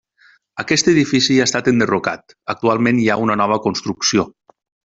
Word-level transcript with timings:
Aquest 0.61 0.87
edifici 0.91 1.37
ha 1.41 1.45
estat 1.49 1.69
enderrocat, 1.73 2.35
actualment 2.55 3.03
hi 3.03 3.07
ha 3.09 3.19
una 3.27 3.37
nova 3.45 3.59
construcció. 3.69 4.27